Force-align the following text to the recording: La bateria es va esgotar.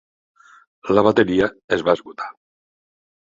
La 0.95 1.03
bateria 1.07 1.51
es 1.77 1.85
va 1.89 1.95
esgotar. 1.99 2.31